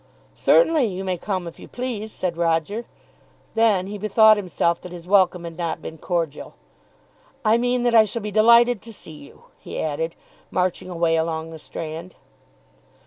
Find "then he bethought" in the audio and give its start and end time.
3.53-4.35